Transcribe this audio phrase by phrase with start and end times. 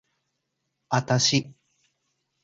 [0.89, 1.53] あたし